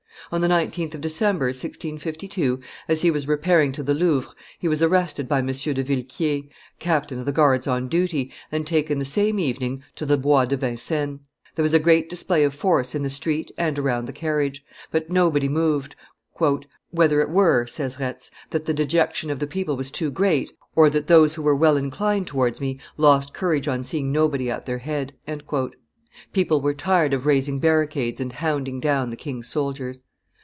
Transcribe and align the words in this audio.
On 0.31 0.39
the 0.39 0.47
19th 0.47 0.95
of 0.95 1.01
December, 1.01 1.47
1652, 1.47 2.61
as 2.87 3.01
he 3.01 3.11
was 3.11 3.27
repairing 3.27 3.73
to 3.73 3.83
the 3.83 3.93
Louvre, 3.93 4.31
he 4.57 4.69
was 4.69 4.81
arrested 4.81 5.27
by 5.27 5.39
M. 5.39 5.47
de 5.47 5.83
Villequier, 5.83 6.43
captain 6.79 7.19
of 7.19 7.25
the 7.25 7.33
guards 7.33 7.67
on 7.67 7.89
duty, 7.89 8.31
and 8.49 8.65
taken 8.65 8.97
the 8.97 9.03
same 9.03 9.39
evening 9.39 9.83
to 9.95 10.05
the 10.05 10.15
Bois 10.15 10.45
de 10.45 10.55
Vincennes; 10.55 11.19
there 11.55 11.63
was 11.63 11.73
a 11.73 11.79
great 11.79 12.07
display 12.07 12.45
of 12.45 12.53
force 12.55 12.95
in 12.95 13.03
the 13.03 13.09
street 13.09 13.51
and 13.57 13.77
around 13.77 14.05
the 14.05 14.13
carriage; 14.13 14.63
but 14.89 15.09
nobody 15.09 15.49
moved, 15.49 15.97
whether 16.91 17.19
it 17.19 17.29
were," 17.29 17.67
says 17.67 17.99
Retz, 17.99 18.31
"that 18.51 18.63
the 18.63 18.73
dejection 18.73 19.31
of 19.31 19.39
the 19.39 19.47
people 19.47 19.75
was 19.75 19.91
too 19.91 20.09
great, 20.09 20.49
or 20.77 20.89
that 20.89 21.07
those 21.07 21.35
who 21.35 21.41
were 21.41 21.53
well 21.55 21.75
inclined 21.75 22.27
towards 22.27 22.61
me 22.61 22.79
lost 22.95 23.33
courage 23.33 23.67
on 23.67 23.83
seeing 23.83 24.13
nobody 24.13 24.49
at 24.49 24.65
their 24.65 24.77
head." 24.79 25.11
People 26.31 26.61
were 26.61 26.73
tired 26.73 27.13
of 27.13 27.25
raising 27.25 27.59
barricades 27.59 28.21
and 28.21 28.31
hounding 28.31 28.79
down 28.79 29.09
the 29.09 29.17
king's 29.17 29.49
soldiers. 29.49 30.03